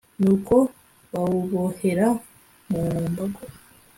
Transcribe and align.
Nuko 0.19 0.55
bawubohera 1.11 2.07
mu 2.69 2.79
mbago 3.11 3.41